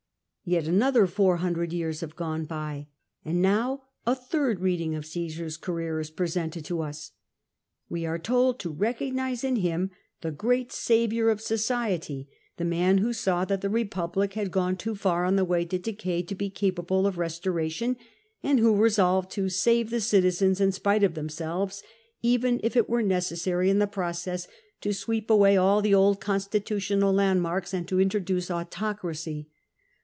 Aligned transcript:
Yet 0.43 0.67
another 0.67 1.07
four 1.07 1.37
hundred 1.37 1.71
years 1.71 2.01
have 2.01 2.17
gone 2.17 2.43
by, 2.43 2.87
and 3.23 3.41
now 3.41 3.83
a 4.05 4.13
third 4.13 4.59
reading 4.59 4.95
of 4.95 5.05
Omsar's 5.05 5.55
career 5.55 5.97
is 6.01 6.11
prcHcuied 6.11 6.65
to 6.65 6.81
us. 6.81 7.11
We 7.87 8.05
are 8.05 8.19
told 8.19 8.59
to 8.59 8.69
recognise 8.69 9.45
in 9.45 9.57
him 9.57 9.91
tlia 10.21 10.35
groat 10.35 10.67
'^saviour 10.71 11.31
of 11.31 11.39
society"; 11.39 12.27
the 12.57 12.65
man 12.65 12.97
who 12.97 13.13
saw 13.13 13.45
that 13.45 13.61
the 13.61 13.69
Republic 13.69 14.33
had 14.33 14.51
gone 14.51 14.75
too 14.75 14.93
far 14.93 15.23
on 15.23 15.37
the 15.37 15.45
way 15.45 15.63
to 15.63 15.79
decay 15.79 16.21
to 16.23 16.35
be 16.35 16.49
(capable 16.49 17.07
of 17.07 17.17
restoration, 17.17 17.95
and 18.43 18.59
who 18.59 18.75
resolved 18.75 19.31
to 19.31 19.47
save 19.47 19.89
the 19.89 20.01
citizens 20.01 20.59
in 20.59 20.73
spite 20.73 21.03
of 21.03 21.13
themselves, 21.13 21.81
oven 22.25 22.59
if 22.61 22.75
it 22.75 22.89
were 22.89 23.01
n<3('essiiry 23.03 23.69
in 23.69 23.79
the 23.79 23.87
prt)ces8 23.87 23.93
CJESAE'S 23.93 23.95
PLACE 23.95 24.27
IN 24.27 24.33
HISTOEY 24.33 24.49
291 24.81 24.81
to 24.81 24.93
sweep 24.99 25.29
away 25.29 25.55
all 25.55 25.81
the 25.81 25.95
old 25.95 26.19
constitutional 26.19 27.13
landmarks 27.13 27.73
and 27.73 27.87
to 27.87 28.01
introduce 28.01 28.51
autocracy. 28.51 29.47